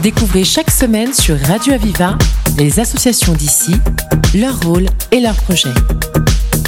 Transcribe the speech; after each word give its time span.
Découvrez 0.00 0.44
chaque 0.44 0.70
semaine 0.70 1.12
sur 1.12 1.38
Radio 1.38 1.74
Aviva 1.74 2.16
les 2.58 2.80
associations 2.80 3.34
d'ici, 3.34 3.74
leur 4.34 4.60
rôle 4.62 4.86
et 5.10 5.20
leurs 5.20 5.36
projets. 5.36 5.72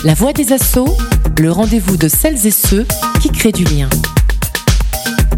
La 0.04 0.14
voix 0.14 0.32
des 0.32 0.52
assauts, 0.52 0.96
le 1.40 1.50
rendez-vous 1.50 1.96
de 1.96 2.08
celles 2.08 2.46
et 2.46 2.50
ceux 2.50 2.86
qui 3.20 3.30
créent 3.30 3.52
du 3.52 3.64
lien. 3.64 3.88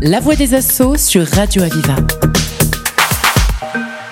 La 0.02 0.20
voix 0.20 0.34
des 0.36 0.54
assauts 0.54 0.96
sur 0.96 1.26
Radio 1.26 1.62
Aviva. 1.62 1.96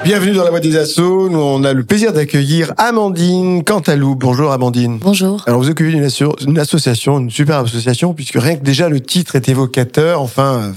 Bienvenue 0.04 0.32
dans 0.32 0.44
la 0.44 0.50
Voix 0.50 0.60
des 0.60 0.76
Assauts. 0.76 1.30
Nous, 1.30 1.38
on 1.38 1.64
a 1.64 1.72
le 1.72 1.82
plaisir 1.82 2.12
d'accueillir 2.12 2.74
Amandine 2.76 3.64
Cantalou. 3.64 4.14
Bonjour 4.16 4.52
Amandine. 4.52 4.98
Bonjour. 4.98 5.42
Alors 5.46 5.60
vous 5.62 5.70
occupez 5.70 5.90
d'une 5.92 6.04
asso- 6.04 6.36
une 6.46 6.58
association, 6.58 7.18
une 7.20 7.30
super 7.30 7.60
association, 7.60 8.12
puisque 8.12 8.34
rien 8.38 8.56
que 8.56 8.64
déjà 8.64 8.90
le 8.90 9.00
titre 9.00 9.34
est 9.34 9.48
évocateur, 9.48 10.20
enfin, 10.20 10.74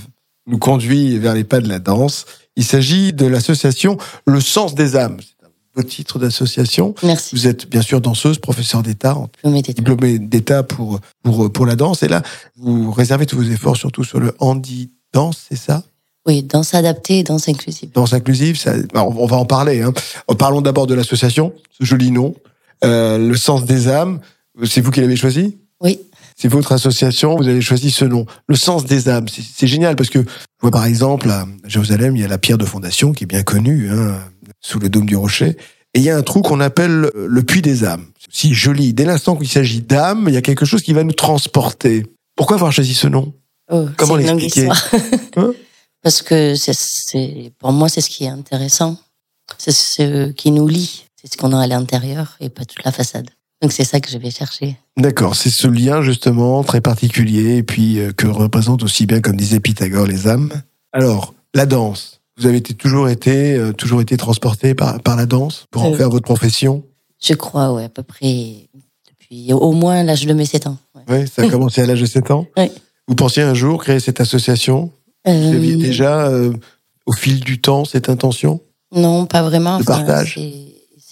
nous 0.47 0.57
conduit 0.57 1.17
vers 1.19 1.33
les 1.33 1.43
pas 1.43 1.59
de 1.59 1.67
la 1.67 1.79
danse. 1.79 2.25
Il 2.57 2.65
s'agit 2.65 3.13
de 3.13 3.25
l'association 3.25 3.97
Le 4.25 4.41
Sens 4.41 4.75
des 4.75 4.95
âmes. 4.95 5.19
C'est 5.21 5.45
un 5.45 5.49
beau 5.75 5.83
titre 5.83 6.17
d'association. 6.17 6.95
Merci. 7.03 7.35
Vous 7.35 7.47
êtes 7.47 7.69
bien 7.69 7.83
sûr 7.83 8.01
danseuse, 8.01 8.39
professeur 8.39 8.81
d'État, 8.81 9.15
diplômée 9.43 10.17
d'État 10.17 10.63
pour, 10.63 10.99
pour, 11.23 11.53
pour 11.53 11.65
la 11.67 11.75
danse. 11.75 12.01
Et 12.01 12.07
là, 12.07 12.23
vous 12.57 12.91
réservez 12.91 13.27
tous 13.27 13.37
vos 13.37 13.43
efforts 13.43 13.77
surtout 13.77 14.03
sur 14.03 14.19
le 14.19 14.33
handi-danse, 14.39 15.45
c'est 15.47 15.55
ça? 15.55 15.83
Oui, 16.25 16.43
danse 16.43 16.73
adaptée 16.73 17.19
et 17.19 17.23
danse 17.23 17.47
inclusive. 17.47 17.91
danse 17.93 18.11
inclusive, 18.11 18.57
ça, 18.57 18.73
alors, 18.93 19.17
on 19.17 19.27
va 19.27 19.37
en 19.37 19.45
parler. 19.45 19.81
Hein. 19.81 19.93
Parlons 20.37 20.61
d'abord 20.61 20.87
de 20.87 20.93
l'association, 20.93 21.53
ce 21.79 21.85
joli 21.85 22.11
nom, 22.11 22.35
euh, 22.83 23.17
le 23.17 23.37
sens 23.37 23.63
des 23.65 23.87
âmes. 23.87 24.19
C'est 24.65 24.81
vous 24.81 24.91
qui 24.91 24.99
l'avez 24.99 25.15
choisi? 25.15 25.57
Oui. 25.79 25.99
C'est 26.39 26.47
votre 26.47 26.71
association, 26.71 27.35
vous 27.35 27.47
avez 27.47 27.61
choisi 27.61 27.89
ce 27.89 28.05
nom, 28.05 28.27
le 28.47 28.55
sens 28.55 28.85
des 28.85 29.09
âmes. 29.09 29.27
C'est- 29.27 29.65
génial 29.65 29.95
parce 29.95 30.09
que 30.11 30.19
je 30.19 30.61
vois 30.61 30.69
par 30.71 30.85
exemple 30.85 31.29
à 31.31 31.47
Jérusalem, 31.65 32.15
il 32.15 32.21
y 32.21 32.25
a 32.25 32.27
la 32.27 32.37
pierre 32.37 32.59
de 32.59 32.65
fondation 32.65 33.11
qui 33.11 33.23
est 33.23 33.27
bien 33.27 33.41
connue, 33.41 33.89
hein, 33.89 34.19
sous 34.61 34.77
le 34.79 34.87
dôme 34.89 35.07
du 35.07 35.15
rocher, 35.15 35.57
et 35.95 35.99
il 35.99 36.03
y 36.03 36.11
a 36.11 36.15
un 36.17 36.21
trou 36.21 36.43
qu'on 36.43 36.59
appelle 36.59 37.09
le 37.15 37.43
puits 37.43 37.63
des 37.63 37.83
âmes. 37.85 38.05
Aussi 38.29 38.53
joli. 38.53 38.93
Dès 38.93 39.05
l'instant 39.05 39.35
qu'il 39.35 39.47
s'agit 39.47 39.81
d'âme, 39.81 40.25
il 40.27 40.33
y 40.35 40.37
a 40.37 40.41
quelque 40.43 40.65
chose 40.65 40.83
qui 40.83 40.93
va 40.93 41.03
nous 41.03 41.13
transporter. 41.13 42.05
Pourquoi 42.35 42.57
avoir 42.57 42.71
choisi 42.71 42.93
ce 42.93 43.07
nom? 43.07 43.33
Oh, 43.71 43.87
Comment 43.97 44.15
l'expliquer? 44.15 44.69
Hein? 45.37 45.53
Parce 46.03 46.21
que 46.21 46.53
c'est, 46.55 46.73
c'est, 46.75 47.51
pour 47.57 47.71
moi, 47.71 47.89
c'est 47.89 48.01
ce 48.01 48.09
qui 48.09 48.25
est 48.25 48.29
intéressant. 48.29 48.97
C'est 49.57 49.71
ce 49.71 50.29
qui 50.31 50.51
nous 50.51 50.67
lie. 50.67 51.05
C'est 51.19 51.33
ce 51.33 51.37
qu'on 51.37 51.51
a 51.51 51.61
à 51.63 51.67
l'intérieur 51.67 52.37
et 52.39 52.49
pas 52.49 52.63
toute 52.63 52.83
la 52.85 52.91
façade. 52.91 53.29
Donc 53.61 53.71
c'est 53.71 53.83
ça 53.83 53.99
que 53.99 54.09
je 54.09 54.17
vais 54.17 54.29
chercher. 54.31 54.77
D'accord, 54.97 55.35
c'est 55.35 55.49
ce 55.49 55.67
lien 55.67 56.01
justement 56.01 56.63
très 56.63 56.81
particulier 56.81 57.57
et 57.57 57.63
puis 57.63 57.99
euh, 57.99 58.11
que 58.11 58.27
représente 58.27 58.83
aussi 58.83 59.05
bien, 59.05 59.19
comme 59.21 59.35
disait 59.35 59.59
Pythagore, 59.59 60.05
les 60.05 60.27
âmes. 60.27 60.51
Alors, 60.93 61.33
la 61.53 61.65
danse. 61.65 62.21
Vous 62.39 62.45
avez 62.45 62.57
été, 62.57 62.75
toujours 62.75 63.09
été 63.09 63.55
euh, 63.55 63.73
toujours 63.73 63.99
été 64.01 64.15
transporté 64.15 64.75
par, 64.75 65.01
par 65.01 65.15
la 65.15 65.25
danse 65.25 65.65
pour 65.71 65.83
en 65.83 65.91
Euh. 65.93 65.97
faire 65.97 66.09
votre 66.09 66.25
profession? 66.25 66.83
Je 67.23 67.33
crois, 67.33 67.73
ouais, 67.73 67.85
à 67.85 67.89
peu 67.89 68.03
près 68.03 68.69
depuis 69.09 69.51
au 69.53 69.71
moins 69.71 70.03
l'âge 70.03 70.27
de 70.27 70.33
mes 70.33 70.45
7 70.45 70.67
ans. 70.67 70.77
ouais. 70.95 71.01
Oui, 71.21 71.27
ça 71.27 71.41
a 71.41 71.49
commencé 71.49 71.81
à 71.81 71.87
l'âge 71.87 72.01
de 72.01 72.05
7 72.05 72.29
ans? 72.29 72.45
Oui. 72.57 72.69
Vous 73.07 73.15
pensiez 73.15 73.41
un 73.41 73.55
jour 73.55 73.83
créer 73.83 73.99
cette 73.99 74.21
association? 74.21 74.91
Vous 75.25 75.31
Euh, 75.31 75.55
aviez 75.55 75.77
déjà, 75.77 76.27
euh, 76.27 76.53
au 77.07 77.11
fil 77.13 77.39
du 77.39 77.59
temps, 77.59 77.85
cette 77.85 78.07
intention? 78.09 78.61
Non, 78.95 79.25
pas 79.25 79.41
vraiment. 79.41 79.79
Le 79.79 79.83
partage? 79.83 80.35
C'est, 80.35 80.53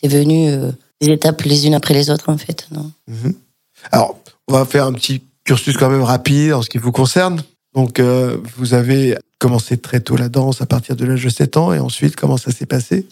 c'est 0.02 0.08
venu 0.08 0.48
euh, 0.50 0.72
des 1.02 1.10
étapes 1.12 1.42
les 1.44 1.68
unes 1.68 1.74
après 1.74 1.94
les 1.94 2.10
autres, 2.10 2.30
en 2.30 2.38
fait. 2.38 2.68
Non. 2.72 2.92
Mhm. 3.08 3.34
Alors, 3.92 4.18
on 4.48 4.54
va 4.54 4.66
faire 4.66 4.86
un 4.86 4.94
petit 4.94 5.22
cursus 5.44 5.78
quand 5.78 5.90
même 5.90 6.04
rapide 6.04 6.54
en 6.54 6.62
ce 6.62 6.70
qui 6.70 6.78
vous 6.78 6.92
concerne. 6.92 7.44
Donc, 7.74 8.00
euh, 8.00 8.38
vous 8.58 8.74
avez 8.74 9.18
commencé 9.40 9.78
très 9.78 10.00
tôt 10.00 10.16
la 10.16 10.30
danse 10.30 10.62
à 10.62 10.66
partir 10.66 10.96
de 10.96 11.06
l'âge 11.06 11.24
de 11.24 11.30
7 11.30 11.58
ans 11.58 11.74
et 11.74 11.80
ensuite, 11.80 12.16
comment 12.16 12.38
ça 12.38 12.52
s'est 12.52 12.66
passé? 12.66 13.06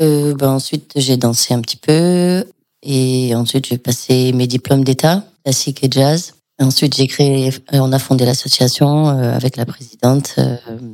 Euh, 0.00 0.34
ben 0.34 0.50
ensuite, 0.50 0.92
j'ai 0.96 1.16
dansé 1.16 1.54
un 1.54 1.60
petit 1.60 1.76
peu. 1.76 2.44
Et 2.82 3.34
ensuite, 3.34 3.66
j'ai 3.66 3.78
passé 3.78 4.32
mes 4.32 4.46
diplômes 4.46 4.84
d'État, 4.84 5.24
classique 5.44 5.82
et 5.82 5.88
jazz. 5.90 6.34
Et 6.60 6.64
ensuite, 6.64 6.96
j'ai 6.96 7.06
créé, 7.06 7.48
euh, 7.48 7.78
on 7.78 7.92
a 7.92 7.98
fondé 7.98 8.24
l'association 8.24 9.06
avec 9.06 9.56
la 9.56 9.64
présidente 9.64 10.36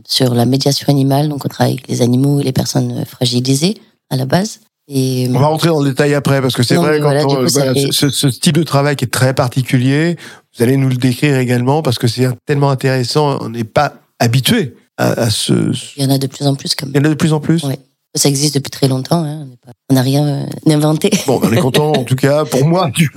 sur 0.06 0.34
la 0.34 0.44
médiation 0.44 0.88
animale. 0.88 1.28
Donc, 1.28 1.44
on 1.44 1.48
travaille 1.48 1.74
avec 1.74 1.88
les 1.88 2.02
animaux 2.02 2.40
et 2.40 2.44
les 2.44 2.52
personnes 2.52 3.04
fragilisées 3.06 3.78
à 4.10 4.16
la 4.16 4.26
base. 4.26 4.60
Et 4.88 5.28
On 5.30 5.38
va 5.38 5.46
rentrer 5.46 5.68
dans 5.68 5.80
le 5.82 5.88
détail 5.88 6.12
après 6.14 6.42
parce 6.42 6.54
que 6.54 6.62
c'est 6.62 6.74
vrai 6.76 6.98
quand 6.98 7.04
voilà, 7.04 7.24
on- 7.24 7.28
du 7.28 7.36
coup, 7.36 7.48
ça 7.48 7.60
voilà, 7.60 7.74
fait- 7.74 7.88
ce, 7.90 8.10
ce 8.10 8.26
type 8.26 8.56
de 8.56 8.62
travail 8.62 8.96
qui 8.96 9.04
est 9.06 9.12
très 9.12 9.32
particulier, 9.32 10.16
vous 10.56 10.62
allez 10.62 10.76
nous 10.76 10.88
le 10.90 10.96
décrire 10.96 11.38
également 11.38 11.80
parce 11.82 11.98
que 11.98 12.06
c'est 12.06 12.28
tellement 12.46 12.70
intéressant. 12.70 13.38
On 13.40 13.48
n'est 13.48 13.64
pas 13.64 13.94
habitué 14.18 14.74
à, 14.98 15.12
à 15.22 15.30
ce. 15.30 15.52
il 15.96 16.02
y 16.02 16.06
en 16.06 16.10
a 16.10 16.18
de 16.18 16.26
plus 16.26 16.46
en 16.46 16.54
plus 16.54 16.74
comme 16.74 16.90
Il 16.90 16.96
y 16.96 17.00
en 17.00 17.04
a 17.04 17.08
de 17.08 17.14
plus 17.14 17.32
en 17.32 17.40
plus. 17.40 17.64
Ouais. 17.64 17.78
Ça 18.16 18.28
existe 18.28 18.54
depuis 18.54 18.70
très 18.70 18.86
longtemps. 18.86 19.24
Hein. 19.24 19.46
On 19.90 19.94
n'a 19.94 20.02
rien 20.02 20.24
euh, 20.24 20.72
inventé. 20.72 21.10
Bon, 21.26 21.40
on 21.42 21.52
est 21.52 21.56
content 21.60 21.90
en 21.92 22.04
tout 22.04 22.14
cas 22.14 22.44
pour 22.44 22.64
moi. 22.64 22.88
Du 22.94 23.10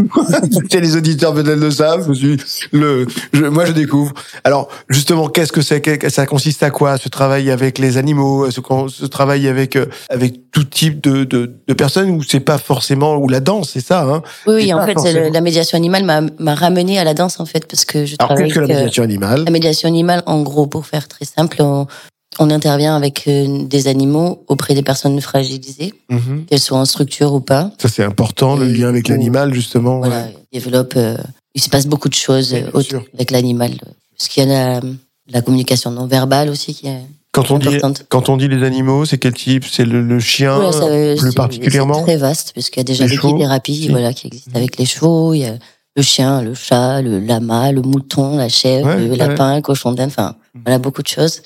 c'est 0.71 0.79
les 0.81 0.95
auditeurs 0.95 1.35
peut-être 1.35 1.59
le 1.59 1.69
savent. 1.69 2.07
Je 2.13 2.13
suis 2.13 2.67
le, 2.71 3.05
je- 3.31 3.45
moi 3.45 3.65
je 3.65 3.73
découvre. 3.73 4.13
Alors 4.43 4.69
justement, 4.89 5.27
qu'est-ce 5.29 5.51
que 5.51 5.61
c'est 5.61 5.81
que- 5.81 6.09
Ça 6.09 6.25
consiste 6.25 6.63
à 6.63 6.71
quoi 6.71 6.97
Ce 6.97 7.09
travail 7.09 7.51
avec 7.51 7.77
les 7.77 7.97
animaux, 7.97 8.49
ce, 8.49 8.61
ce 8.89 9.05
travail 9.05 9.47
avec 9.47 9.75
euh, 9.75 9.85
avec 10.09 10.49
tout 10.51 10.63
type 10.63 10.99
de, 11.03 11.23
de, 11.25 11.57
de 11.67 11.73
personnes 11.73 12.09
ou 12.09 12.23
c'est 12.23 12.39
pas 12.39 12.57
forcément 12.57 13.17
ou 13.17 13.29
la 13.29 13.39
danse, 13.39 13.69
c'est 13.73 13.85
ça. 13.85 14.01
Hein? 14.03 14.23
Oui, 14.47 14.73
en 14.73 14.83
fait, 14.83 14.95
le- 15.13 15.29
la 15.29 15.41
médiation 15.41 15.77
animale 15.77 16.03
m'a 16.39 16.55
ramené 16.55 16.97
à 16.97 17.03
la 17.03 17.13
danse, 17.13 17.39
en 17.39 17.45
fait, 17.45 17.67
parce 17.67 17.85
que 17.85 18.05
je 18.05 18.15
Alors 18.17 18.29
travaille 18.29 18.47
qu'est-ce 18.47 18.55
que 18.55 18.59
la 18.61 18.65
euh, 18.65 18.77
médiation 18.79 19.03
animale? 19.03 19.43
La 19.45 19.51
médiation 19.51 19.87
animale, 19.87 20.23
en 20.25 20.41
gros, 20.41 20.65
pour 20.65 20.87
faire 20.87 21.07
très 21.07 21.25
simple, 21.25 21.57
on, 21.61 21.85
on 22.39 22.49
intervient 22.49 22.95
avec 22.95 23.25
euh, 23.27 23.63
des 23.65 23.87
animaux 23.87 24.43
auprès 24.47 24.73
des 24.73 24.83
personnes 24.83 25.19
fragilisées, 25.21 25.93
Mhm. 26.09 26.45
qu'elles 26.45 26.59
soient 26.59 26.77
en 26.79 26.85
structure 26.85 27.33
ou 27.33 27.39
pas. 27.39 27.71
Ça 27.77 27.89
c'est 27.89 28.03
important, 28.03 28.55
le 28.55 28.67
lien 28.67 28.87
avec 28.89 29.07
l'animal 29.07 29.53
justement. 29.53 29.99
Voilà, 29.99 30.23
ouais. 30.25 30.35
il 30.51 30.59
développe. 30.59 30.93
euh, 30.97 31.17
il 31.55 31.61
se 31.61 31.69
passe 31.69 31.87
beaucoup 31.87 32.09
de 32.09 32.13
choses 32.13 32.53
Oui, 32.73 32.87
euh, 32.93 32.99
avec 33.15 33.31
l'animal, 33.31 33.71
parce 34.17 34.27
qu'il 34.29 34.43
y 34.43 34.51
a 34.51 34.79
la, 34.79 34.81
la 35.31 35.41
communication 35.41 35.89
non 35.91 36.05
verbale 36.05 36.49
aussi 36.49 36.73
qui 36.75 36.87
est 36.87 37.01
Quand 37.31 37.49
on 37.51 37.57
dit 37.59 37.67
importante. 37.69 38.05
quand 38.09 38.29
on 38.29 38.37
dit 38.37 38.47
les 38.47 38.63
animaux, 38.63 39.05
c'est 39.05 39.17
quel 39.17 39.33
type? 39.33 39.65
C'est 39.65 39.85
le, 39.85 40.01
le 40.01 40.19
chien 40.19 40.55
Voilà, 40.55 40.71
ça, 40.71 40.87
plus 41.21 41.33
particulièrement? 41.33 41.95
C'est 41.95 42.03
très 42.03 42.17
vaste, 42.17 42.51
parce 42.53 42.69
qu'il 42.69 42.79
y 42.79 42.81
a 42.81 42.83
déjà 42.83 43.05
Les 43.05 43.09
des 43.11 43.15
chevaux 43.15 43.37
thérapies 43.37 43.75
Si. 43.83 43.89
voilà, 43.89 44.13
qui 44.13 44.27
existent 44.27 44.51
avec 44.55 44.77
les 44.77 44.85
chevaux. 44.85 45.33
Il 45.33 45.39
y 45.39 45.45
a 45.45 45.55
le 45.95 46.03
chien, 46.03 46.43
le 46.43 46.53
chat, 46.53 47.01
le 47.01 47.19
lama, 47.19 47.71
le 47.71 47.81
mouton, 47.81 48.37
la 48.37 48.49
chèvre, 48.49 48.87
Ouais, 48.87 48.97
le 48.99 49.09
ouais. 49.09 49.15
lapin, 49.17 49.55
le 49.55 49.61
cochon 49.63 49.91
d'Inde, 49.93 50.09
enfin, 50.11 50.35
Mhm. 50.53 50.61
voilà, 50.65 50.77
beaucoup 50.79 51.01
de 51.01 51.07
choses. 51.07 51.41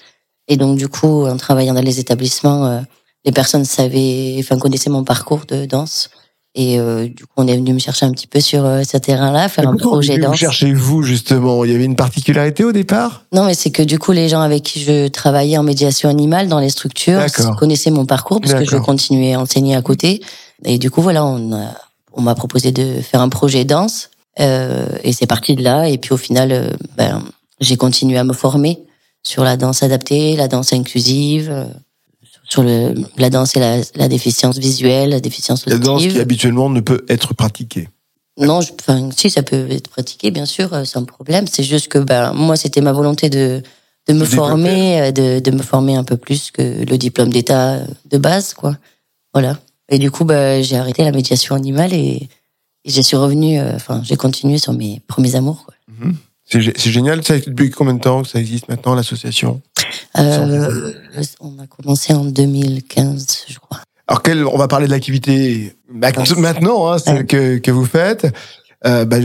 Et 0.52 0.58
donc, 0.58 0.78
du 0.78 0.90
coup, 0.90 1.26
en 1.26 1.38
travaillant 1.38 1.74
dans 1.74 1.82
les 1.82 2.00
établissements, 2.02 2.66
euh, 2.66 2.80
les 3.24 3.32
personnes 3.32 3.64
savaient, 3.64 4.36
enfin, 4.40 4.58
connaissaient 4.60 4.90
mon 4.90 5.06
parcours 5.06 5.44
de 5.48 5.66
danse. 5.66 6.10
Et 6.56 6.78
euh, 6.78 7.08
du 7.08 7.24
coup, 7.24 7.32
on 7.38 7.48
est 7.48 7.56
venu 7.56 7.74
me 7.74 7.80
chercher 7.80 8.06
un 8.06 8.12
petit 8.12 8.28
peu 8.28 8.42
sur 8.42 8.66
euh, 8.66 8.84
ce 8.84 8.98
terrain-là, 8.98 9.48
faire 9.48 9.64
un 9.70 9.78
projet 9.78 10.18
vous 10.18 10.24
danse. 10.24 10.36
cherchez 10.36 10.74
vous 10.74 11.04
justement? 11.04 11.64
Il 11.64 11.72
y 11.72 11.76
avait 11.76 11.86
une 11.86 11.96
particularité 11.96 12.66
au 12.66 12.74
départ? 12.74 13.24
Non, 13.32 13.46
mais 13.46 13.54
c'est 13.54 13.70
que 13.72 13.82
du 13.82 13.98
coup, 13.98 14.12
les 14.12 14.28
gens 14.28 14.42
avec 14.42 14.64
qui 14.64 14.82
je 14.82 15.08
travaillais 15.08 15.58
en 15.58 15.64
médiation 15.64 16.10
animale 16.10 16.50
dans 16.50 16.60
les 16.60 16.70
structures 16.70 17.20
connaissaient 17.58 17.92
mon 17.92 18.06
parcours 18.06 18.42
parce 18.42 18.54
que 18.54 18.66
je 18.66 18.76
continuais 18.84 19.34
à 19.36 19.40
enseigner 19.40 19.78
à 19.78 19.82
côté. 19.82 20.22
Et 20.66 20.78
du 20.78 20.92
coup, 20.92 21.02
voilà, 21.02 21.24
on 21.26 21.54
a- 21.54 21.74
on 22.12 22.22
m'a 22.22 22.36
proposé 22.36 22.74
de 22.74 23.00
faire 23.00 23.22
un 23.22 23.30
projet 23.30 23.64
danse 23.64 24.10
euh, 24.42 24.86
et 25.06 25.14
c'est 25.14 25.28
parti 25.28 25.56
de 25.56 25.64
là. 25.64 25.88
Et 25.88 25.98
puis 25.98 26.12
au 26.12 26.18
final, 26.18 26.76
ben, 26.98 27.24
j'ai 27.62 27.78
continué 27.78 28.18
à 28.18 28.26
me 28.26 28.34
former 28.34 28.80
sur 29.24 29.44
la 29.44 29.58
danse 29.58 29.84
adaptée, 29.84 30.36
la 30.36 30.48
danse 30.48 30.74
inclusive, 30.74 31.50
euh, 31.52 31.66
sur 32.50 32.64
le, 32.64 32.94
la 33.18 33.30
danse 33.30 33.56
et 33.56 33.60
la, 33.60 33.78
la 33.96 34.08
déficience 34.08 34.58
visuelle, 34.58 35.12
la 35.12 35.20
déficience 35.20 35.66
La 35.66 35.78
danse 35.78 35.98
auditive. 36.02 36.14
qui 36.14 36.20
habituellement 36.20 36.70
ne 36.70 36.82
peut 36.82 37.06
être 37.08 37.34
pratiquée. 37.34 37.88
Non, 38.38 38.62
je- 38.62 38.72
enfin, 38.80 39.10
si 39.16 39.30
ça 39.30 39.44
peut 39.44 39.68
être 39.70 39.90
pratiqué, 39.90 40.32
bien 40.32 40.46
sûr, 40.46 40.74
euh, 40.74 40.84
sans 40.86 41.06
problème. 41.06 41.46
C'est 41.48 41.64
juste 41.64 41.88
que 41.90 42.00
ben 42.00 42.34
moi, 42.34 42.56
c'était 42.56 42.82
ma 42.82 42.92
volonté 42.94 43.30
de 43.30 43.62
de 44.08 44.14
me 44.14 44.26
former, 44.26 45.00
euh, 45.02 45.12
de, 45.12 45.40
de 45.40 45.52
me 45.52 45.62
former 45.62 45.96
un 45.96 46.04
peu 46.04 46.18
plus 46.18 46.50
que 46.50 46.84
le 46.84 46.98
diplôme 46.98 47.30
d'état 47.30 47.80
de 48.10 48.18
base, 48.18 48.54
quoi. 48.56 48.76
Voilà. 49.34 49.60
Et 49.90 50.00
du 50.00 50.10
coup, 50.10 50.26
ben, 50.26 50.64
j'ai 50.64 50.76
arrêté 50.78 51.04
la 51.04 51.12
médiation 51.12 51.54
animale 51.56 51.94
et, 51.94 52.28
et 52.84 52.90
je 52.90 53.00
suis 53.02 53.16
revenue. 53.16 53.62
Enfin, 53.62 54.02
j'ai 54.04 54.16
continué 54.16 54.58
sur 54.58 54.74
mes 54.74 55.02
premiers 55.08 55.36
amours. 55.36 55.66
Quoi. 55.66 55.76
Gé- 55.88 56.16
c'est 56.52 56.92
génial. 56.92 57.24
Ça, 57.24 57.40
depuis 57.40 57.70
combien 57.70 57.94
de 57.94 58.00
temps 58.02 58.22
que 58.24 58.28
ça 58.28 58.40
existe 58.40 58.68
maintenant 58.70 58.94
l'association? 58.96 59.62
Euh, 60.18 60.92
on 61.40 61.58
a 61.60 61.68
commencé 61.68 62.14
en 62.14 62.26
2015, 62.26 63.46
je 63.48 63.60
crois. 63.60 63.80
Alors 64.08 64.54
on 64.54 64.58
va 64.58 64.68
parler 64.68 64.88
de 64.88 64.92
l'activité 64.92 65.74
maintenant, 65.90 66.92
hein, 66.92 66.98
Ouais. 67.08 67.26
que, 67.26 67.58
que 67.60 67.72
vous 67.72 67.86
faites. 67.86 68.28
Euh, 68.86 69.06
bah, 69.06 69.18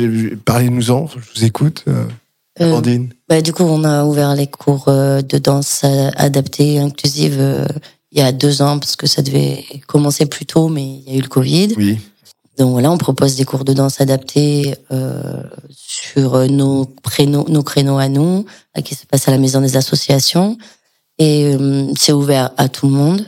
Parlez-nous-en. 0.44 1.08
Je 1.08 1.18
vous 1.40 1.44
écoute, 1.44 1.84
euh, 1.88 2.04
Euh, 2.60 2.66
Amandine. 2.70 3.08
Bah, 3.28 3.40
du 3.42 3.52
coup, 3.52 3.64
on 3.64 3.82
a 3.84 4.04
ouvert 4.04 4.34
les 4.34 4.46
cours 4.46 4.86
de 4.86 5.38
danse 5.38 5.82
adaptée, 5.84 6.78
inclusive, 6.78 7.66
il 8.12 8.18
y 8.18 8.22
a 8.22 8.32
deux 8.32 8.62
ans, 8.62 8.78
parce 8.78 8.96
que 8.96 9.06
ça 9.06 9.22
devait 9.22 9.64
commencer 9.86 10.26
plus 10.26 10.46
tôt, 10.46 10.68
mais 10.68 10.84
il 10.84 11.02
y 11.12 11.14
a 11.14 11.18
eu 11.18 11.22
le 11.22 11.28
Covid. 11.28 11.74
Oui. 11.76 11.98
Donc 12.58 12.70
voilà, 12.70 12.90
on 12.90 12.98
propose 12.98 13.36
des 13.36 13.44
cours 13.44 13.64
de 13.64 13.72
danse 13.74 14.00
adaptés 14.00 14.74
euh, 14.90 15.42
sur 15.70 16.48
nos 16.48 16.86
créneaux, 17.02 17.44
nos 17.48 17.62
créneaux 17.62 17.98
à 17.98 18.08
nous, 18.08 18.46
euh, 18.76 18.80
qui 18.80 18.94
se 18.94 19.04
passent 19.06 19.28
à 19.28 19.30
la 19.30 19.38
maison 19.38 19.60
des 19.60 19.76
associations. 19.76 20.56
Et 21.18 21.54
euh, 21.54 21.92
c'est 21.98 22.12
ouvert 22.12 22.50
à 22.56 22.68
tout 22.68 22.86
le 22.86 22.92
monde. 22.92 23.26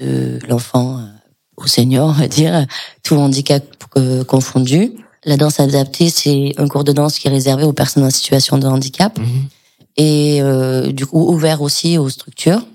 de 0.00 0.40
l'enfant 0.48 0.98
au 1.56 1.68
senior, 1.68 2.08
on 2.08 2.12
va 2.20 2.26
dire, 2.26 2.66
tout 3.04 3.14
handicap 3.14 3.62
confondu. 4.26 4.92
La 5.24 5.36
danse 5.36 5.60
adaptée, 5.60 6.10
c'est 6.10 6.52
un 6.58 6.66
cours 6.66 6.82
de 6.82 6.90
danse 6.92 7.16
qui 7.18 7.28
est 7.28 7.30
réservé 7.30 7.62
aux 7.62 7.72
personnes 7.72 8.02
en 8.02 8.10
situation 8.10 8.58
de 8.58 8.66
handicap 8.66 9.16
Mhm. 9.18 9.48
et 9.96 10.42
euh, 10.42 10.90
du 10.90 11.06
coup 11.06 11.24
ouvert 11.32 11.62
aussi 11.62 11.96
aux 11.96 12.08
structures 12.10 12.66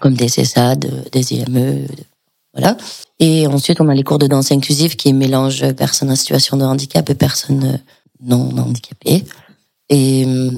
comme 0.00 0.14
des 0.14 0.28
CESAD, 0.28 1.10
des 1.12 1.34
IME, 1.34 1.86
voilà. 2.54 2.76
Et 3.18 3.46
ensuite, 3.46 3.80
on 3.80 3.88
a 3.88 3.94
les 3.94 4.04
cours 4.04 4.18
de 4.18 4.26
danse 4.26 4.52
inclusive 4.52 4.96
qui 4.96 5.12
mélangent 5.12 5.72
personnes 5.72 6.10
en 6.10 6.16
situation 6.16 6.56
de 6.56 6.64
handicap 6.64 7.08
et 7.10 7.14
personnes 7.14 7.80
non 8.20 8.56
handicapées. 8.56 9.24
Et 9.88 10.24
euh, 10.26 10.50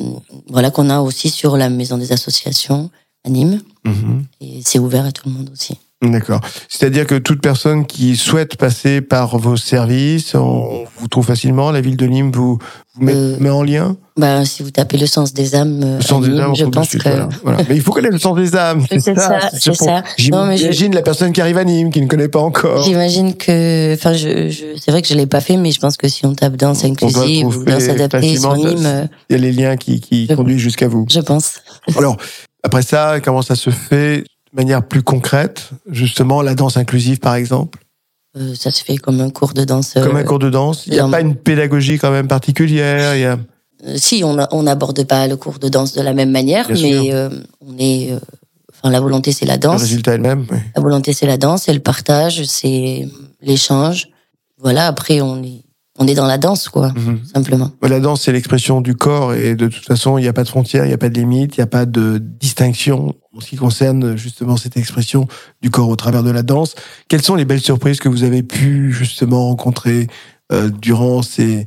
voilà 0.49 0.71
qu'on 0.71 0.91
a 0.91 1.01
aussi 1.01 1.31
sur 1.31 1.57
la 1.57 1.69
maison 1.69 1.99
des 1.99 2.13
associations 2.13 2.91
à 3.25 3.31
Nîmes. 3.31 3.63
Mhm. 3.85 4.25
Et 4.41 4.61
c'est 4.65 4.79
ouvert 4.79 5.05
à 5.05 5.13
tout 5.13 5.29
le 5.29 5.35
monde 5.35 5.51
aussi. 5.53 5.79
D'accord. 6.03 6.41
C'est-à-dire 6.71 7.07
que 7.07 7.17
toute 7.17 7.43
personne 7.43 7.85
qui 7.87 8.17
souhaite 8.17 8.57
passer 8.57 9.03
par 9.03 9.37
vos 9.37 9.59
services, 9.59 10.35
on 10.35 10.85
vous 10.99 11.09
trouve 11.09 11.27
facilement. 11.27 11.71
La 11.71 11.83
ville 11.83 11.97
de 11.99 12.07
Nîmes 12.07 12.33
vous, 12.33 12.59
vous 12.95 13.05
met, 13.05 13.13
Euh, 13.15 13.37
met 13.39 13.51
en 13.51 13.63
lien? 13.63 13.97
Ben, 14.17 14.47
si 14.47 14.63
vous 14.63 14.71
tapez 14.71 14.97
le 14.97 15.07
sens 15.07 15.35
des 15.35 15.55
âmes, 15.55 15.83
euh, 15.85 15.97
Le 15.99 16.03
sens 16.03 16.25
à 16.25 16.27
des 16.27 16.33
Nîmes, 16.33 16.41
âmes, 16.43 16.51
on 16.53 16.55
je 16.55 16.65
pense 16.65 16.89
suite, 16.89 17.03
que 17.03 17.09
voilà, 17.11 17.29
voilà. 17.45 17.59
Mais 17.69 17.77
il 17.77 17.83
faut 17.83 17.93
connaître 17.93 18.15
le 18.15 18.19
sens 18.19 18.35
des 18.35 18.57
âmes. 18.57 18.83
C'est 18.91 19.15
ça, 19.15 19.41
c'est 19.53 19.75
ça. 19.75 20.03
Non, 20.33 20.47
mais 20.47 20.57
je- 20.57 20.63
J'imagine 20.63 20.95
la 20.95 21.03
personne 21.03 21.33
qui 21.33 21.41
arrive 21.43 21.59
à 21.59 21.65
Nîmes, 21.65 21.91
qui 21.91 22.01
ne 22.01 22.07
connaît 22.07 22.29
pas 22.29 22.41
encore. 22.41 22.83
J'imagine 22.83 23.35
que, 23.37 23.93
enfin, 23.93 24.15
je, 24.15 24.49
je, 24.49 24.65
c'est 24.81 24.91
vrai 24.93 25.03
que 25.03 25.09
je 25.09 25.15
l'ai 25.15 25.27
pas 25.27 25.41
fait, 25.43 25.59
mais 25.59 25.71
je 25.71 25.81
pense 25.81 25.99
que 25.99 26.09
si 26.09 26.25
on 26.25 26.33
tape 26.35 26.57
danse 26.57 26.83
inclusive 26.83 27.47
ou 27.47 27.63
danse 27.65 27.89
adaptée 27.91 28.39
sur 28.39 28.57
Nîmes, 28.57 28.87
euh, 28.87 29.05
Il 29.29 29.37
y 29.37 29.39
a 29.39 29.43
les 29.43 29.53
liens 29.53 29.77
qui, 29.77 30.01
qui 30.01 30.27
Je- 30.31 30.35
conduisent 30.35 30.61
jusqu'à 30.61 30.89
vous. 30.89 31.05
je 31.11 31.21
pense. 31.21 31.61
Alors, 31.97 32.17
après 32.63 32.83
ça, 32.83 33.21
comment 33.23 33.43
ça 33.43 33.55
se 33.55 33.69
fait? 33.69 34.25
De 34.53 34.57
manière 34.57 34.83
plus 34.87 35.03
concrète 35.03 35.71
Justement, 35.91 36.43
la 36.43 36.55
danse 36.55 36.77
inclusive, 36.77 37.19
par 37.19 37.35
exemple? 37.35 37.79
Euh, 38.37 38.55
ça 38.55 38.71
se 38.71 38.85
fait 38.85 38.97
comme 38.97 39.21
un 39.21 39.31
cours 39.31 39.55
de 39.55 39.65
danse. 39.65 39.95
Comme 39.95 40.17
un 40.17 40.21
euh, 40.21 40.25
cours 40.25 40.39
de 40.39 40.51
danse. 40.51 40.87
Il 40.87 40.93
n'y 40.93 40.99
a 41.01 41.09
pas 41.09 41.21
une 41.21 41.35
pédagogie 41.35 41.99
quand 41.99 42.13
même 42.13 42.29
particulière. 42.29 43.17
Y 43.17 43.25
a... 43.25 43.39
euh, 43.87 43.97
si 43.97 44.23
on 44.25 44.63
n'aborde 44.63 45.03
pas 45.05 45.27
le 45.27 45.37
cours 45.37 45.59
de 45.59 45.69
danse 45.69 45.95
de 45.95 46.03
la 46.03 46.13
même 46.13 46.31
manière, 46.31 46.69
Bien 46.69 46.81
mais 46.83 47.15
euh, 47.15 47.29
on 47.61 47.77
est, 47.79 48.13
enfin, 48.73 48.91
la 48.93 49.01
volonté 49.01 49.33
c'est 49.33 49.47
la 49.47 49.55
Le 49.55 49.61
danse. 49.61 49.81
résultat 49.81 50.15
est 50.15 50.19
le 50.19 50.23
même. 50.23 50.47
oui. 50.51 50.59
La 50.77 50.83
volonté 50.83 51.13
c'est 51.13 51.27
la 51.27 51.39
danse, 51.39 51.63
c'est 51.65 51.73
le 51.75 51.81
partage, 51.81 52.45
c'est 52.45 53.09
l'échange. 53.43 54.09
Voilà. 54.59 54.87
Après, 54.87 55.21
on 55.23 55.43
est, 55.43 55.65
on 56.01 56.07
est 56.07 56.15
dans 56.15 56.27
la 56.27 56.39
danse, 56.39 56.69
quoi, 56.69 56.93
Mhm. 56.97 57.21
simplement. 57.33 57.71
La 57.83 58.01
danse, 58.01 58.23
c'est 58.23 58.33
l'expression 58.33 58.81
du 58.81 58.95
corps 58.95 59.35
et 59.35 59.55
de 59.55 59.69
toute 59.69 59.85
façon, 59.85 60.19
il 60.19 60.23
n'y 60.23 60.29
a 60.29 60.33
pas 60.33 60.43
de 60.45 60.49
frontières, 60.49 60.85
il 60.85 60.89
n'y 60.89 60.95
a 60.95 60.99
pas 60.99 61.11
de 61.11 61.15
limites, 61.15 61.57
il 61.57 61.61
n'y 61.61 61.65
a 61.65 61.67
pas 61.69 61.85
de 61.87 62.19
distinction 62.19 63.15
en 63.37 63.41
ce 63.41 63.49
qui 63.51 63.57
concerne 63.57 64.17
justement 64.17 64.57
cette 64.57 64.77
expression 64.77 65.29
du 65.63 65.71
corps 65.71 65.89
au 65.89 65.97
travers 65.97 66.23
de 66.23 66.31
la 66.31 66.43
danse. 66.43 66.75
Quelles 67.09 67.23
sont 67.23 67.35
les 67.37 67.45
belles 67.45 67.61
surprises 67.61 67.99
que 68.01 68.09
vous 68.09 68.25
avez 68.25 68.43
pu 68.43 68.93
justement 68.93 69.47
rencontrer 69.49 70.09
euh, 70.53 70.71
durant 70.71 71.23
ces, 71.23 71.67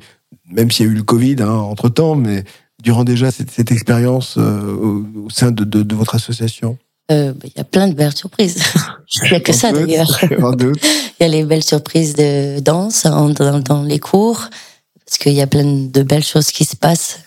même 0.51 0.71
s'il 0.71 0.88
y 0.88 0.89
a 0.89 0.91
eu 0.91 0.95
le 0.95 1.03
Covid 1.03 1.38
hein, 1.41 1.51
entre 1.51 1.88
temps, 1.89 2.15
mais 2.15 2.44
durant 2.83 3.03
déjà 3.06 3.31
cette, 3.31 3.51
cette 3.51 3.71
expérience 3.71 4.35
euh, 4.38 4.74
au, 4.75 5.06
au 5.27 5.30
sein 5.30 5.51
de, 5.51 5.63
de, 5.63 5.83
de 5.83 5.95
votre 5.95 6.15
association? 6.15 6.77
Euh, 7.11 7.33
bah, 7.33 7.45
Il 7.45 7.57
y 7.57 7.61
a 7.61 7.63
plein 7.63 7.88
de 7.88 7.94
belles 7.94 8.15
surprises. 8.15 8.63
Il 9.25 9.31
y 9.31 9.35
a 9.35 9.39
que 9.39 9.53
ça 9.53 9.69
En 9.69 9.73
d'ailleurs. 9.73 10.19
Il 11.19 11.23
y 11.23 11.23
a 11.23 11.27
les 11.27 11.44
belles 11.44 11.63
surprises 11.63 12.15
de 12.15 12.59
danse 12.59 13.05
en- 13.05 13.29
dans, 13.29 13.59
dans 13.59 13.83
les 13.83 14.00
cours, 14.00 14.47
parce 15.05 15.17
qu'il 15.17 15.33
y 15.33 15.41
a 15.41 15.47
plein 15.47 15.63
de 15.65 16.03
belles 16.03 16.23
choses 16.23 16.51
qui 16.51 16.65
se 16.65 16.75
passent 16.75 17.19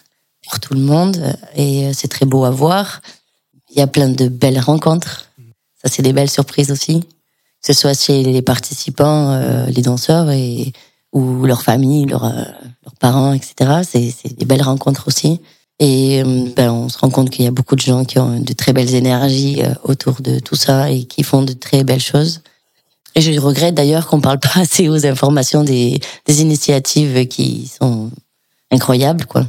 pour 0.48 0.60
tout 0.60 0.74
le 0.74 0.80
monde, 0.80 1.36
et 1.56 1.86
euh, 1.86 1.92
c'est 1.94 2.08
très 2.08 2.26
beau 2.26 2.44
à 2.44 2.50
voir. 2.50 3.00
Il 3.70 3.78
y 3.78 3.82
a 3.82 3.86
plein 3.86 4.08
de 4.08 4.28
belles 4.28 4.58
rencontres. 4.60 5.28
Ça, 5.82 5.90
c'est 5.90 6.02
des 6.02 6.12
belles 6.12 6.30
surprises 6.30 6.70
aussi. 6.70 7.00
Que 7.62 7.72
ce 7.74 7.80
soit 7.80 7.98
chez 8.00 8.22
les 8.22 8.42
participants, 8.42 9.32
euh, 9.32 9.66
les 9.66 9.82
danseurs, 9.82 10.30
et, 10.30 10.72
ou 11.12 11.44
leurs 11.46 11.62
familles, 11.62 12.06
leurs, 12.06 12.24
euh, 12.24 12.44
leurs 12.84 12.94
parents, 13.00 13.32
etc. 13.34 13.82
C'est 13.88 14.36
des 14.38 14.44
belles 14.44 14.62
rencontres 14.62 15.08
aussi. 15.08 15.40
Et 15.78 16.22
euh, 16.22 16.46
ben, 16.56 16.70
on 16.70 16.88
se 16.88 16.98
rend 16.98 17.10
compte 17.10 17.30
qu'il 17.30 17.44
y 17.44 17.48
a 17.48 17.50
beaucoup 17.50 17.76
de 17.76 17.80
gens 17.80 18.04
qui 18.04 18.18
ont 18.18 18.40
de 18.40 18.52
très 18.54 18.72
belles 18.72 18.94
énergies 18.94 19.62
euh, 19.62 19.74
autour 19.84 20.22
de 20.22 20.38
tout 20.38 20.56
ça 20.56 20.90
et 20.90 21.04
qui 21.04 21.22
font 21.22 21.42
de 21.42 21.52
très 21.52 21.84
belles 21.84 22.00
choses. 22.00 22.40
Et 23.14 23.20
je 23.20 23.38
regrette 23.40 23.74
d'ailleurs 23.74 24.06
qu'on 24.06 24.20
parle 24.20 24.38
pas 24.38 24.52
assez 24.60 24.88
aux 24.88 25.06
informations 25.06 25.64
des, 25.64 26.00
des 26.26 26.40
initiatives 26.42 27.26
qui 27.28 27.66
sont 27.66 28.10
incroyables, 28.70 29.26
quoi. 29.26 29.46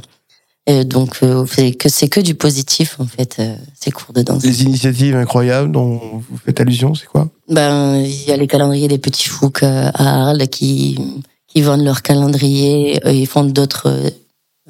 Et 0.68 0.84
donc, 0.84 1.20
euh, 1.22 1.46
c'est 1.50 1.72
que 1.72 1.88
c'est 1.88 2.08
que 2.08 2.20
du 2.20 2.34
positif 2.34 3.00
en 3.00 3.06
fait, 3.06 3.36
euh, 3.38 3.56
ces 3.80 3.90
cours 3.90 4.12
de 4.12 4.20
danse. 4.20 4.44
Les 4.44 4.64
initiatives 4.64 5.16
incroyables 5.16 5.72
dont 5.72 5.98
vous 6.28 6.36
faites 6.44 6.60
allusion, 6.60 6.94
c'est 6.94 7.06
quoi? 7.06 7.30
Ben, 7.48 7.96
il 7.96 8.24
y 8.28 8.32
a 8.32 8.36
les 8.36 8.46
calendriers 8.46 8.86
des 8.86 8.98
petits 8.98 9.28
foucs 9.28 9.62
euh, 9.62 9.90
à 9.94 10.28
Arles 10.28 10.46
qui 10.48 10.98
qui 11.46 11.62
vendent 11.62 11.84
leur 11.84 12.02
calendrier 12.02 13.00
ils 13.06 13.26
font 13.26 13.44
d'autres 13.44 14.12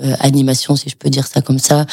euh, 0.01 0.15
animations, 0.21 0.77
si 0.77 0.89
je 0.89 0.97
peux 0.97 1.11
dire 1.11 1.27
ça 1.27 1.41
comme 1.43 1.59
ça, 1.59 1.87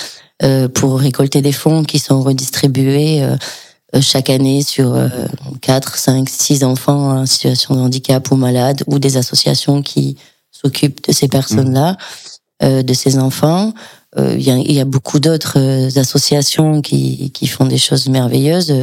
euh, 0.43 0.67
pour 0.67 0.99
récolter 0.99 1.41
des 1.41 1.53
fonds 1.53 1.85
qui 1.85 1.97
sont 1.97 2.21
redistribués 2.21 3.23
euh, 3.23 3.37
chaque 4.01 4.29
année 4.29 4.63
sur 4.63 4.93
euh, 4.93 5.07
4, 5.61 5.97
5, 5.97 6.27
6 6.27 6.65
enfants 6.65 7.21
en 7.21 7.25
situation 7.25 7.73
de 7.75 7.79
handicap 7.79 8.29
ou 8.31 8.35
malades 8.35 8.83
ou 8.87 8.99
des 8.99 9.15
associations 9.15 9.81
qui 9.81 10.17
s'occupent 10.51 11.07
de 11.07 11.13
ces 11.13 11.29
personnes-là, 11.29 11.95
de 12.61 12.93
ces 12.93 13.17
enfants. 13.17 13.73
Il 14.17 14.41
y, 14.41 14.79
a, 14.79 14.85
beaucoup 14.85 15.19
d'autres 15.19 15.97
associations 15.99 16.81
qui, 16.81 17.31
qui 17.31 17.47
font 17.47 17.65
des 17.65 17.77
choses 17.77 18.07
merveilleuses. 18.07 18.73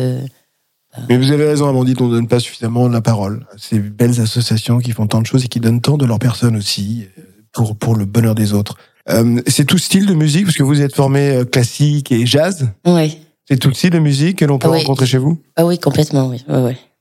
Mais 1.08 1.16
vous 1.16 1.32
avez 1.32 1.46
raison, 1.46 1.66
Amandine, 1.66 1.96
on 2.00 2.08
ne 2.08 2.14
donne 2.16 2.28
pas 2.28 2.38
suffisamment 2.38 2.86
la 2.88 3.00
parole 3.00 3.46
à 3.50 3.56
ces 3.56 3.78
belles 3.78 4.20
associations 4.20 4.78
qui 4.78 4.92
font 4.92 5.06
tant 5.06 5.22
de 5.22 5.26
choses 5.26 5.46
et 5.46 5.48
qui 5.48 5.60
donnent 5.60 5.80
tant 5.80 5.96
de 5.96 6.04
leur 6.04 6.18
personne 6.18 6.54
aussi 6.54 7.06
pour, 7.52 7.76
pour 7.76 7.96
le 7.96 8.04
bonheur 8.04 8.34
des 8.34 8.52
autres. 8.52 8.76
Euh, 9.10 9.40
c'est 9.46 9.64
tout 9.64 9.78
style 9.78 10.06
de 10.06 10.14
musique, 10.14 10.44
parce 10.44 10.56
que 10.56 10.62
vous 10.62 10.80
êtes 10.80 10.94
formé 10.94 11.30
euh, 11.30 11.44
classique 11.44 12.12
et 12.12 12.24
jazz. 12.26 12.68
ouais. 12.86 13.18
C'est 13.48 13.58
tout 13.58 13.72
style 13.74 13.90
de 13.90 13.98
musique 13.98 14.38
que 14.38 14.44
l'on 14.44 14.58
peut 14.58 14.68
oui. 14.68 14.78
rencontrer 14.78 15.04
chez 15.04 15.18
vous? 15.18 15.36
Ah 15.56 15.66
oui, 15.66 15.76
complètement, 15.78 16.28
oui. 16.28 16.42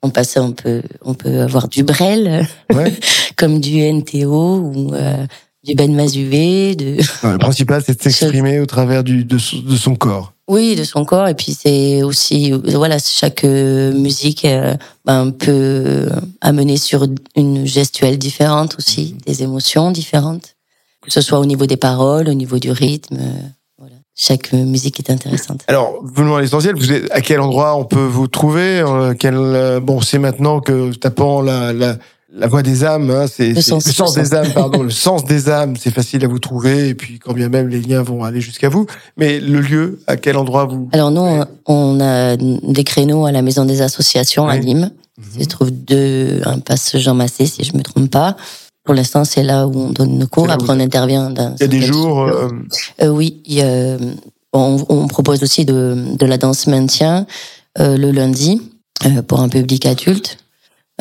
On 0.01 0.09
passe, 0.09 0.36
on 0.38 0.51
peut, 0.53 0.81
on 1.03 1.13
peut 1.13 1.42
avoir 1.42 1.68
du 1.68 1.83
Brel, 1.83 2.48
Ouais. 2.74 2.92
comme 3.38 3.59
du 3.62 3.80
NTO 3.80 4.57
ou 4.57 4.94
euh, 4.95 5.27
du 5.63 5.75
Ben 5.75 5.94
Mazuvé, 5.94 6.75
de, 6.75 6.98
Le 7.24 7.38
principal, 7.38 7.83
c'est 7.86 7.95
de 7.95 8.01
s'exprimer 8.12 8.59
au 8.59 8.65
travers 8.65 9.03
du, 9.03 9.24
de, 9.24 9.38
son- 9.38 9.59
de 9.59 9.75
son 9.75 9.94
corps. 9.95 10.33
oui, 10.48 10.75
de 10.75 10.83
son 10.83 11.06
corps. 11.06 11.27
Et 11.27 11.36
puis 11.36 11.53
c'est 11.53 12.01
aussi, 12.01 12.51
euh, 12.51 12.57
voilà, 12.74 12.98
chaque 12.98 13.44
euh, 13.44 13.94
musique 13.94 14.44
euh, 14.44 14.74
ben, 15.06 15.30
peut 15.30 16.10
amener 16.41 16.77
sur 16.77 17.05
une 17.36 17.67
gestuelle 17.67 18.17
différente 18.17 18.75
aussi, 18.79 19.15
des 19.27 19.43
émotions 19.43 19.91
différentes, 19.91 20.55
que 21.01 21.12
ce 21.12 21.22
soit 21.22 21.39
au 21.39 21.46
niveau 21.46 21.65
des 21.65 21.77
paroles, 21.77 22.29
au 22.29 22.34
niveau 22.34 22.60
du 22.60 22.72
rythme. 22.72 23.17
euh, 23.20 23.34
voilà. 23.77 23.96
Chaque 24.15 24.53
musique 24.53 25.00
est 25.00 25.10
intéressante. 25.10 25.62
Alors, 25.67 26.00
venons 26.03 26.36
à 26.36 26.41
l'essentiel. 26.41 26.75
À 27.12 27.22
quel 27.22 27.39
endroit 27.39 27.75
on 27.75 27.86
peut 27.86 28.05
vous 28.05 28.27
trouver 28.27 28.79
euh, 28.79 29.13
quel, 29.17 29.36
euh, 29.36 29.79
Bon, 29.79 30.01
c'est 30.01 30.20
maintenant 30.20 30.60
que 30.60 30.93
tapant 30.93 31.41
la, 31.41 31.74
la, 31.74 31.98
la 32.34 32.48
voix 32.48 32.62
des 32.62 32.84
âmes, 32.84 33.10
hein, 33.10 33.25
c'est 33.27 33.53
Le 33.53 33.62
sens- 33.62 33.86
le 33.88 33.91
sens 33.91 34.15
le 34.15 34.22
des 34.24 34.34
âmes, 34.36 34.53
pardon, 34.53 34.84
le 34.84 34.89
sens 34.91 35.25
des 35.25 35.50
âmes, 35.50 35.75
c'est 35.75 35.89
facile 35.91 36.24
à 36.24 36.27
vous 36.27 36.39
trouver. 36.39 36.89
Et 36.89 36.93
puis, 36.96 37.17
quand 37.20 37.34
bien 37.34 37.50
même 37.50 37.67
les 37.67 37.81
liens 37.81 38.03
vont 38.03 38.24
aller 38.24 38.41
jusqu'à 38.41 38.70
vous, 38.70 38.86
mais 39.17 39.39
le 39.39 39.60
lieu, 39.60 40.00
à 40.08 40.17
quel 40.17 40.38
endroit 40.38 40.65
vous 40.65 40.88
Alors 40.93 41.10
nous, 41.12 41.43
on- 41.65 42.00
a 42.00 42.38
des 42.38 42.84
créneaux 42.84 43.25
à 43.25 43.31
la 43.31 43.41
Maison 43.41 43.65
des 43.65 43.81
Associations 43.81 44.48
à. 44.48 44.58
Nîmes. 44.60 44.91
Mhm. 45.17 45.41
Se 45.43 45.48
trouve 45.50 45.72
deux 45.72 46.41
impasse 46.46 46.98
Jean 46.98 47.13
Massé, 47.15 47.46
si 47.46 47.63
je 47.63 47.75
me 47.75 47.81
trompe 47.84 48.10
pas. 48.10 48.38
Pour 48.84 48.96
l'instant, 48.96 49.24
c'est 49.26 49.44
là 49.44 49.68
où 49.68 49.78
on 49.78 49.90
donne 49.92 50.18
nos 50.18 50.28
cours. 50.28 50.48
Après, 50.54 50.70
on 50.72 50.80
intervient 50.80 51.30
dans. 51.30 51.56
Il 51.56 51.62
y 51.62 51.64
a 51.64 51.68
des 51.68 51.82
jours. 51.82 52.22
euh, 52.22 52.50
Euh, 53.02 53.08
oui, 53.10 53.42
y 53.46 53.62
a- 53.62 53.98
on, 54.54 54.84
on 54.90 55.08
propose 55.08 55.44
aussi 55.44 55.66
de, 55.66 55.96
de 56.18 56.26
la 56.26 56.38
danse 56.38 56.68
maintien 56.68 57.26
euh, 57.80 57.96
le 57.96 58.12
lundi 58.12 58.62
euh, 59.06 59.22
pour 59.22 59.40
un 59.42 59.50
public 59.50 59.86
adulte. 59.86 60.38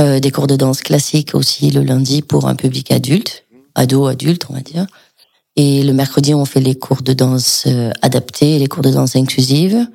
Euh, 0.00 0.20
des 0.20 0.30
cours 0.30 0.46
de 0.46 0.56
danse 0.56 0.80
classique 0.82 1.34
aussi 1.34 1.70
le 1.70 1.82
lundi 1.82 2.22
pour 2.22 2.46
un 2.48 2.54
public 2.54 2.90
adulte, 2.90 3.44
ado, 3.74 4.06
adulte, 4.06 4.44
on 4.48 4.54
va 4.54 4.60
dire. 4.60 4.86
Et 5.56 5.82
le 5.82 5.92
mercredi, 5.92 6.32
on 6.32 6.44
fait 6.44 6.60
les 6.60 6.74
cours 6.74 7.02
de 7.02 7.12
danse 7.12 7.64
euh, 7.66 7.90
adaptés, 8.02 8.58
les 8.58 8.66
cours 8.68 8.82
de 8.82 8.90
danse 8.90 9.16
inclusive. 9.16 9.86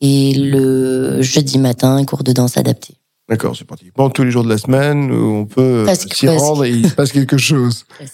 Et 0.00 0.32
le 0.34 1.20
jeudi 1.20 1.58
matin, 1.58 1.96
un 1.96 2.04
cours 2.04 2.22
de 2.24 2.32
danse 2.32 2.56
adapté. 2.56 2.94
D'accord, 3.28 3.54
c'est 3.56 3.66
pratiquement 3.66 4.08
tous 4.08 4.24
les 4.24 4.30
jours 4.30 4.44
de 4.44 4.48
la 4.48 4.58
semaine 4.58 5.10
où 5.10 5.36
on 5.36 5.44
peut 5.44 5.86
euh, 5.86 5.94
s'y 5.94 6.28
rendre 6.28 6.64
et 6.64 6.70
il 6.70 6.88
se 6.88 6.94
passe 6.94 7.12
quelque 7.12 7.38
chose. 7.38 7.84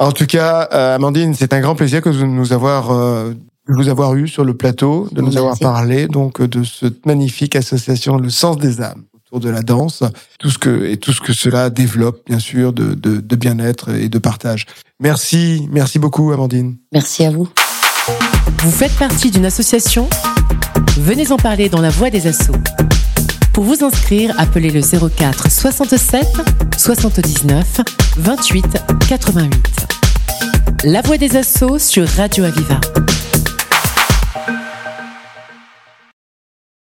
En 0.00 0.12
tout 0.12 0.26
cas, 0.26 0.68
euh, 0.72 0.94
Amandine, 0.94 1.34
c'est 1.34 1.52
un 1.52 1.60
grand 1.60 1.74
plaisir 1.74 2.00
que 2.00 2.08
de 2.10 2.22
nous 2.22 2.52
avoir, 2.52 2.92
euh, 2.92 3.32
de 3.68 3.74
vous 3.74 3.88
avoir 3.88 4.14
eu 4.14 4.28
sur 4.28 4.44
le 4.44 4.54
plateau, 4.54 5.08
de 5.10 5.20
nous 5.20 5.32
Merci. 5.32 5.38
avoir 5.38 5.58
parlé 5.58 6.06
donc 6.06 6.40
de 6.40 6.62
cette 6.62 7.04
magnifique 7.04 7.56
association 7.56 8.16
Le 8.16 8.30
Sens 8.30 8.58
des 8.58 8.80
âmes 8.80 9.02
autour 9.26 9.40
de 9.40 9.50
la 9.50 9.62
danse, 9.62 10.04
tout 10.38 10.50
ce 10.50 10.58
que 10.58 10.84
et 10.84 10.98
tout 10.98 11.12
ce 11.12 11.20
que 11.20 11.32
cela 11.32 11.68
développe, 11.68 12.20
bien 12.28 12.38
sûr, 12.38 12.72
de, 12.72 12.94
de, 12.94 13.18
de 13.18 13.36
bien-être 13.36 13.92
et 13.92 14.08
de 14.08 14.18
partage. 14.18 14.66
Merci, 15.00 15.68
merci 15.72 15.98
beaucoup, 15.98 16.30
Amandine. 16.30 16.76
Merci 16.92 17.24
à 17.24 17.32
vous. 17.32 17.48
Vous 18.62 18.70
faites 18.70 18.96
partie 18.98 19.32
d'une 19.32 19.46
association? 19.46 20.08
Venez 20.96 21.32
en 21.32 21.38
parler 21.38 21.68
dans 21.68 21.80
la 21.80 21.90
voie 21.90 22.10
des 22.10 22.28
assauts. 22.28 22.54
Pour 23.58 23.64
vous 23.64 23.82
inscrire, 23.82 24.36
appelez 24.38 24.70
le 24.70 24.80
04 24.82 25.50
67 25.50 26.28
79 26.76 27.80
28 28.16 28.64
88. 29.08 29.86
La 30.84 31.02
voix 31.02 31.18
des 31.18 31.36
assauts 31.36 31.80
sur 31.80 32.06
Radio 32.06 32.44
Aviva. 32.44 32.78